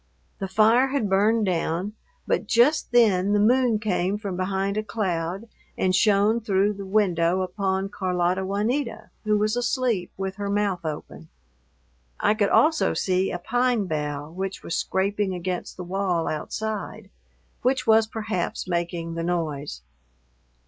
The 0.39 0.47
fire 0.47 0.87
had 0.87 1.11
burned 1.11 1.45
down, 1.45 1.93
but 2.25 2.47
just 2.47 2.91
then 2.91 3.33
the 3.33 3.39
moon 3.39 3.77
came 3.77 4.17
from 4.17 4.35
behind 4.35 4.75
a 4.75 4.81
cloud 4.81 5.47
and 5.77 5.95
shone 5.95 6.39
through 6.41 6.73
the 6.73 6.87
window 6.87 7.43
upon 7.43 7.89
Carlota 7.89 8.43
Juanita, 8.43 9.11
who 9.25 9.37
was 9.37 9.55
asleep 9.55 10.11
with 10.17 10.37
her 10.37 10.49
mouth 10.49 10.83
open. 10.85 11.29
I 12.19 12.33
could 12.33 12.49
also 12.49 12.95
see 12.95 13.29
a 13.29 13.37
pine 13.37 13.85
bough 13.85 14.31
which 14.31 14.63
was 14.63 14.75
scraping 14.75 15.35
against 15.35 15.77
the 15.77 15.83
wall 15.83 16.27
outside, 16.27 17.11
which 17.61 17.85
was 17.85 18.07
perhaps 18.07 18.67
making 18.67 19.13
the 19.13 19.23
noise. 19.23 19.83